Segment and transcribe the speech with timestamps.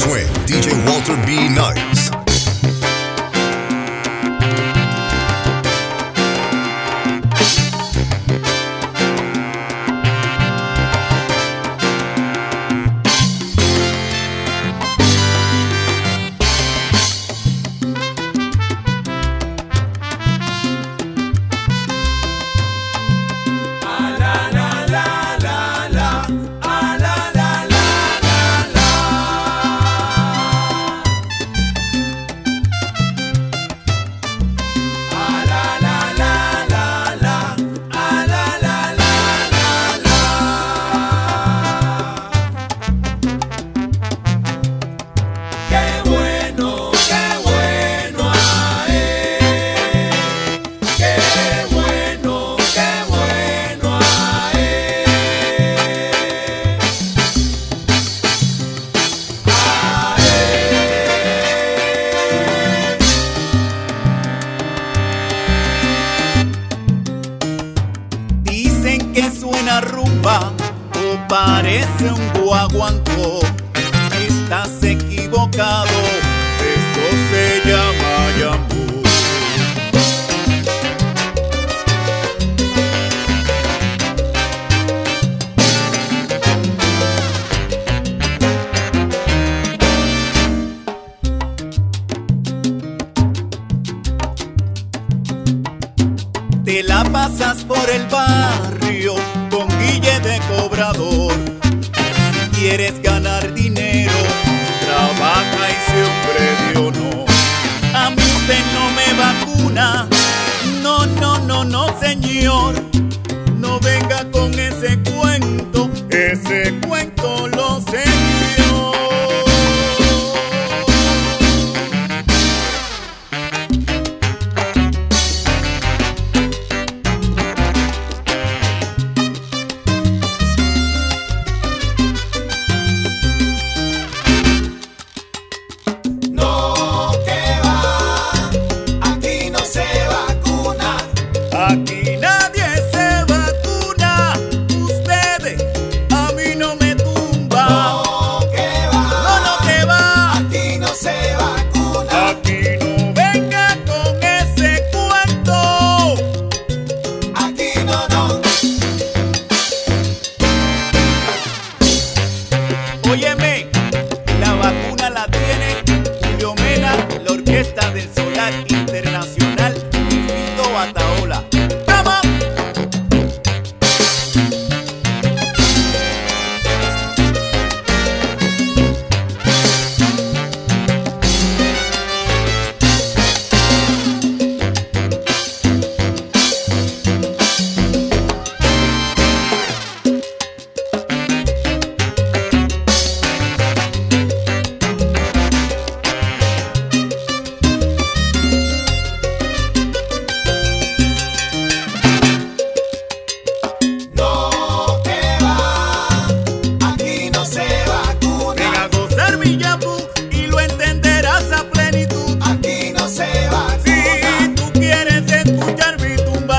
[0.00, 1.36] Swing, DJ Walter B.
[1.50, 2.19] Nice.
[70.26, 73.40] o parece un guaguancó.
[74.26, 75.89] Estás equivocado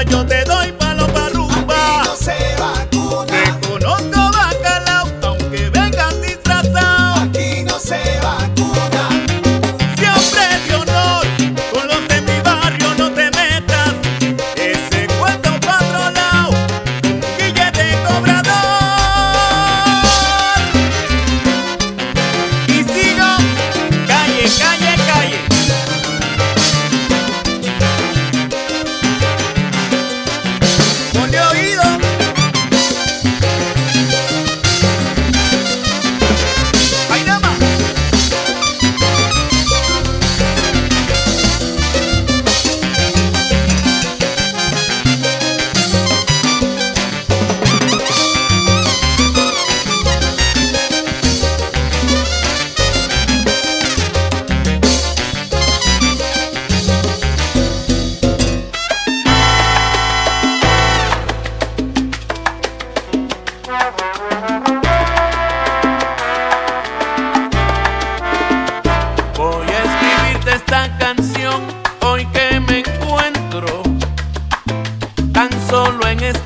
[0.09, 0.40] yo te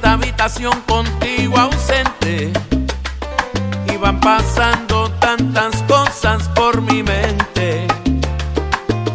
[0.06, 2.54] esta habitación contigo ausente.
[3.92, 7.88] Y van pasando tantas cosas por mi mente.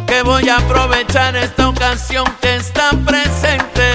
[0.05, 3.87] Que voy a aprovechar esta ocasión que está presente.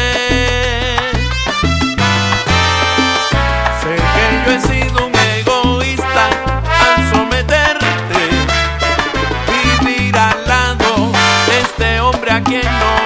[3.83, 6.29] Sé que yo he sido un egoísta
[6.87, 8.23] al someterte.
[9.53, 11.13] y Vivir al lado
[11.47, 13.06] de este hombre a quien no.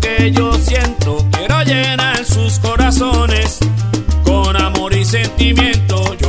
[0.00, 1.24] que yo siento.
[1.32, 3.58] Quiero llenar sus corazones
[4.24, 6.19] con amor y sentimiento.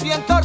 [0.00, 0.40] Siento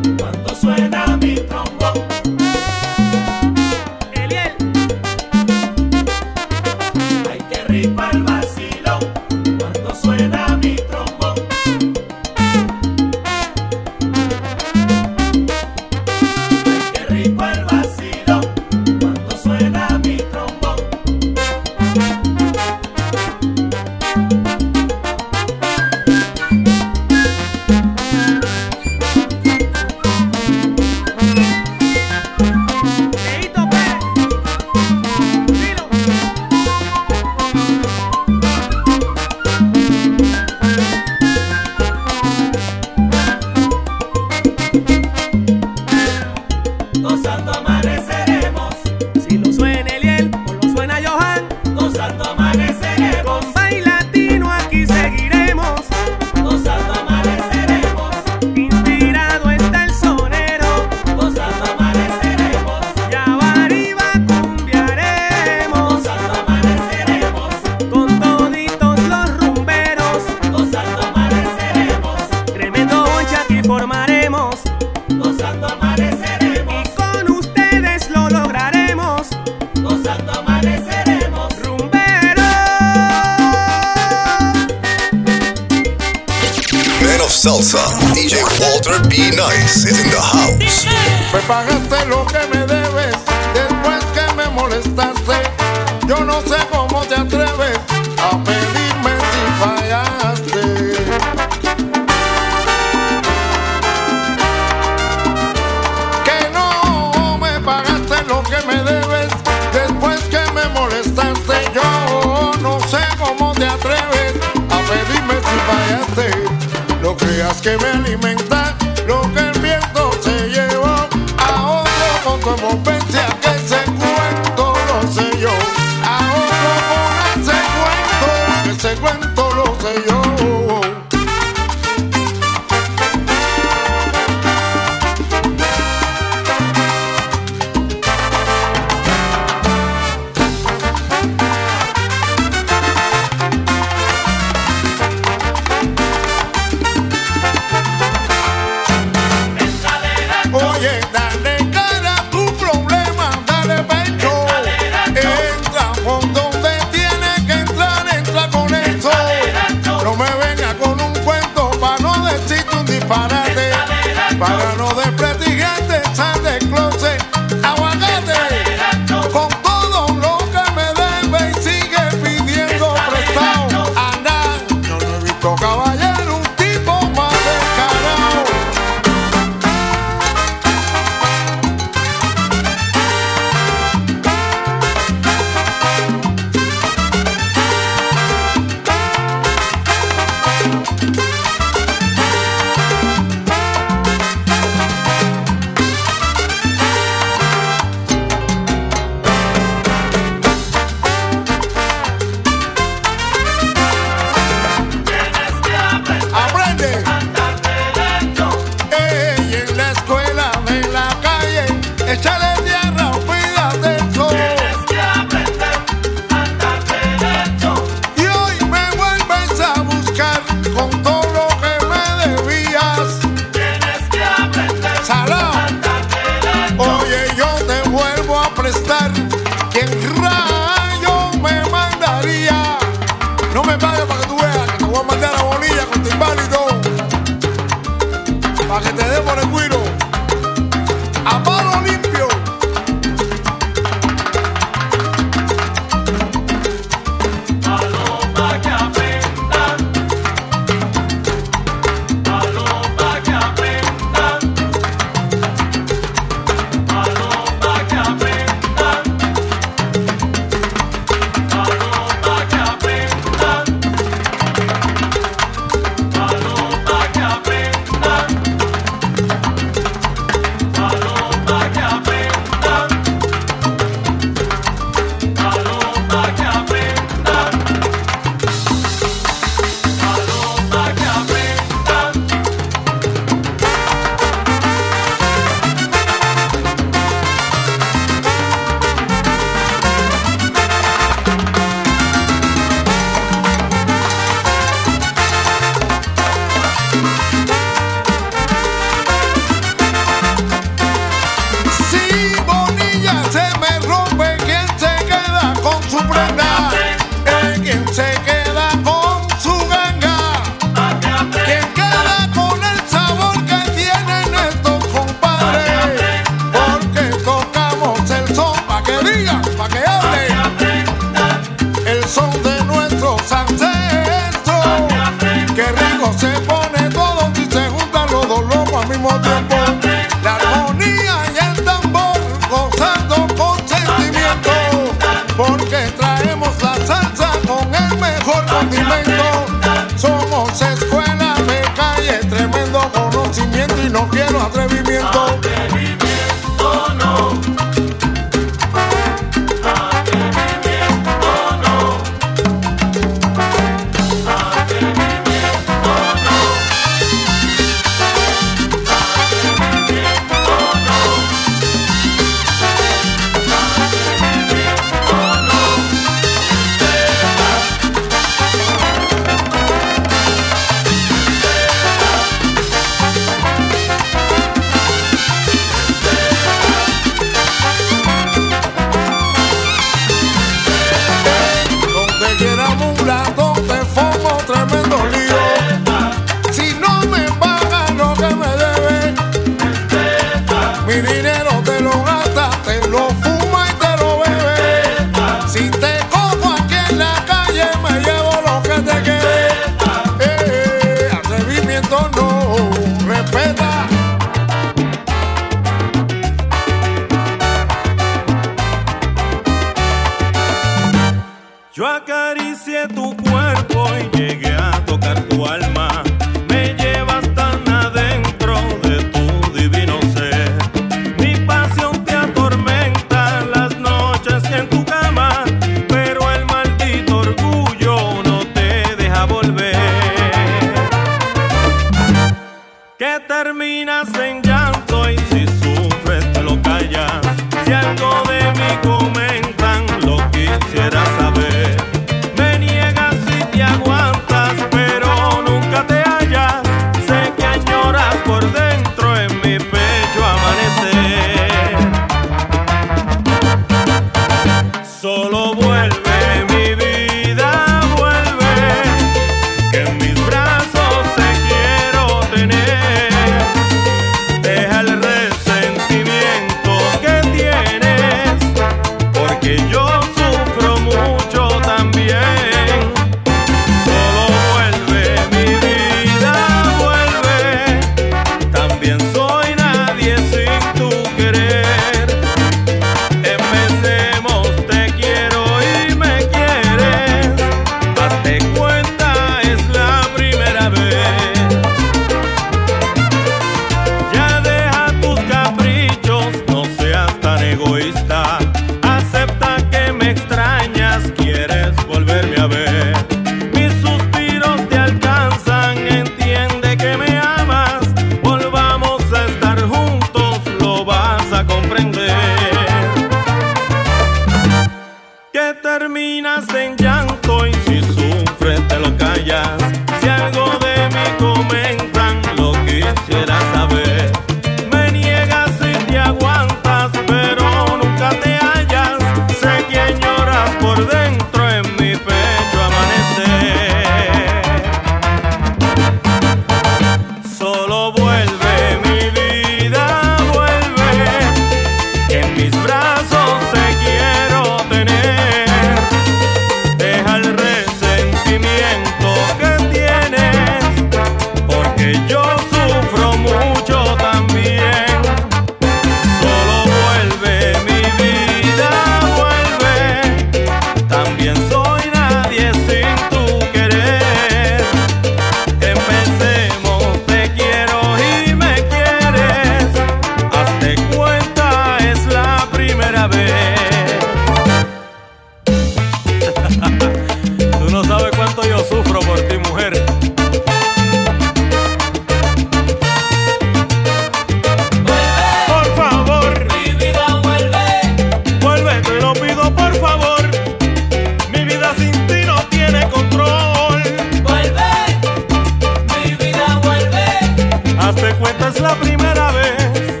[598.00, 600.00] te cuento es la primera vez.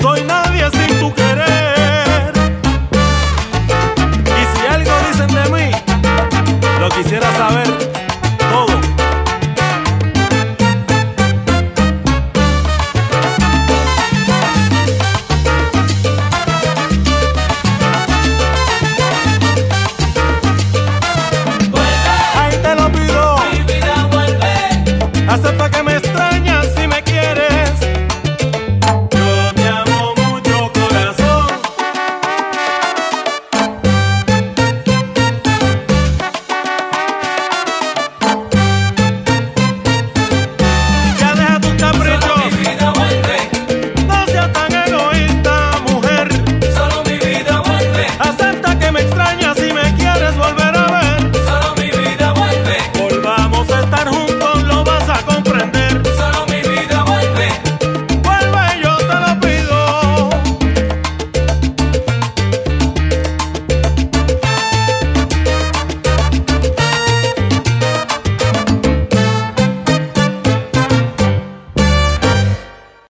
[0.00, 2.32] Soy nadie sin tu querer.
[4.26, 5.70] Y si algo dicen de mí,
[6.80, 7.63] lo quisiera saber.